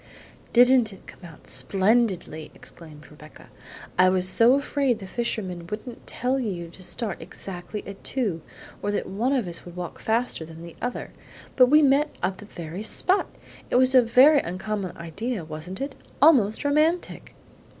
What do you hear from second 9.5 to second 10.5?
would walk faster